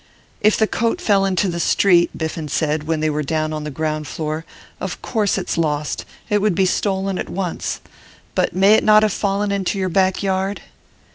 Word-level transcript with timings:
'If 0.41 0.57
the 0.57 0.65
coat 0.65 0.99
fell 0.99 1.25
into 1.25 1.47
the 1.47 1.59
street,' 1.59 2.09
Biffen 2.17 2.47
said, 2.47 2.85
when 2.85 3.01
they 3.01 3.09
were 3.11 3.21
down 3.21 3.53
on 3.53 3.65
the 3.65 3.69
ground 3.69 4.07
floor, 4.07 4.45
'of 4.79 4.99
course 5.03 5.37
it's 5.37 5.59
lost; 5.59 6.05
it 6.27 6.41
would 6.41 6.55
be 6.55 6.65
stolen 6.65 7.19
at 7.19 7.29
once. 7.29 7.81
But 8.33 8.55
may 8.55 8.79
not 8.79 9.03
it 9.03 9.05
have 9.05 9.13
fallen 9.13 9.51
into 9.51 9.77
your 9.77 9.89
back 9.89 10.23
yard? 10.23 10.61